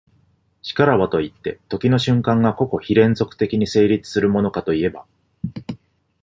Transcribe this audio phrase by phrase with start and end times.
[0.63, 5.05] 然らばといって、時の瞬間が個々非連続的に成立するものかといえば、